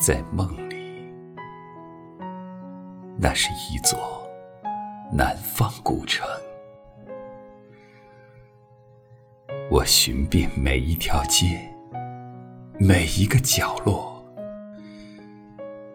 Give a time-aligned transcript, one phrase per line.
[0.00, 1.04] 在梦里，
[3.18, 4.26] 那是一座
[5.12, 6.26] 南方古城。
[9.70, 11.70] 我寻遍每一条街，
[12.78, 14.24] 每一个角落，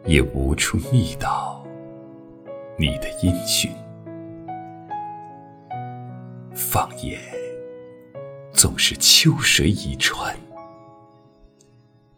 [0.06, 1.66] 也无处觅到
[2.78, 3.72] 你的音讯。
[6.54, 7.20] 放眼，
[8.54, 10.38] 总是秋水已穿，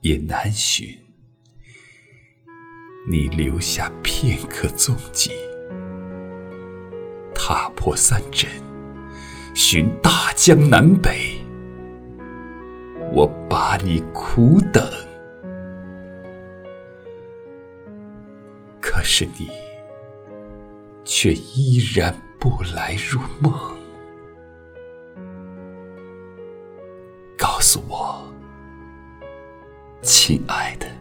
[0.01, 1.06] 也难寻。
[3.09, 5.31] 你留下片刻踪迹，
[7.34, 8.52] 踏破三镇，
[9.55, 11.39] 寻大江南北，
[13.13, 14.85] 我把你苦等，
[18.81, 19.48] 可是你
[21.05, 23.53] 却依然不来入梦。
[27.37, 28.29] 告诉我，
[30.01, 30.96] 亲爱的。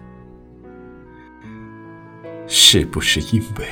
[2.47, 3.67] 是不是因为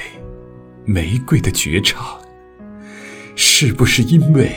[0.84, 2.20] 玫瑰的绝唱？
[3.36, 4.52] 是不是因为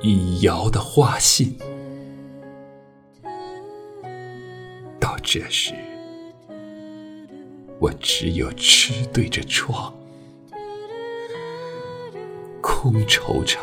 [0.00, 1.56] 已摇的花信？
[5.00, 5.74] 到这时，
[7.78, 9.92] 我只有痴对着窗，
[12.60, 13.58] 空惆怅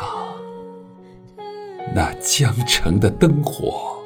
[1.94, 3.96] 那江城的灯火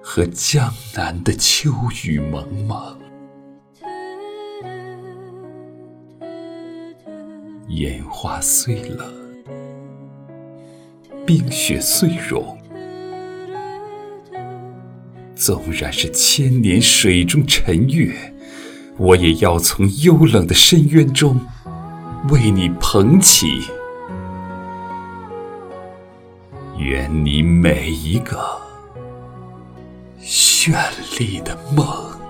[0.00, 1.72] 和江南的秋
[2.04, 2.96] 雨蒙蒙。
[7.76, 9.10] 烟花虽冷，
[11.24, 12.58] 冰雪虽融，
[15.34, 18.14] 纵然是千年水中沉月，
[18.98, 21.40] 我也要从幽冷的深渊中
[22.28, 23.62] 为你捧起。
[26.76, 28.60] 圆你每一个
[30.20, 30.76] 绚
[31.18, 32.21] 丽的梦。